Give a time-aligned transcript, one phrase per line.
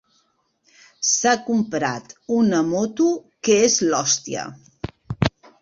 [1.09, 3.13] S'ha comprat una moto
[3.49, 4.51] que és l'hòstia.